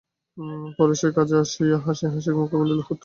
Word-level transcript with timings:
পরে 0.77 0.93
সে 0.95 1.07
কাছে 1.17 1.35
আসিয়া 1.43 1.77
হাসি-হাসি 1.85 2.31
মুখে 2.37 2.55
বলিল, 2.61 2.79
হোত 2.79 2.87
পাত 2.87 2.89
দেখি! 2.89 2.99